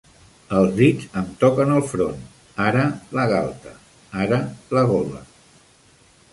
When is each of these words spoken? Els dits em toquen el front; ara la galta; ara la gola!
Els 0.59 0.71
dits 0.77 1.09
em 1.21 1.27
toquen 1.43 1.73
el 1.73 1.83
front; 1.91 2.25
ara 2.69 2.87
la 3.19 3.27
galta; 3.35 3.77
ara 4.25 4.43
la 4.77 4.87
gola! 4.95 5.25